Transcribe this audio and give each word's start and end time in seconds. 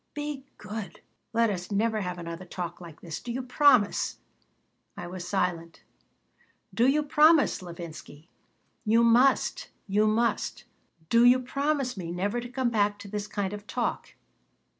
Be 0.15 0.45
good. 0.57 1.01
Let 1.31 1.51
us 1.51 1.71
never 1.71 2.01
have 2.01 2.17
another 2.17 2.43
talk 2.43 2.81
like 2.81 3.01
this. 3.01 3.19
Do 3.19 3.31
you 3.31 3.43
promise?" 3.43 4.17
I 4.97 5.05
was 5.05 5.27
silent 5.27 5.83
"Do 6.73 6.87
you 6.87 7.03
promise, 7.03 7.61
Levinsky? 7.61 8.27
You 8.83 9.03
must. 9.03 9.69
You 9.85 10.07
must. 10.07 10.63
Do 11.09 11.23
you 11.23 11.37
promise 11.39 11.97
me 11.97 12.11
never 12.11 12.39
to 12.41 12.49
come 12.49 12.71
back 12.71 12.97
to 12.97 13.07
this 13.07 13.27
kind 13.27 13.53
of 13.53 13.67
talk?" 13.67 14.15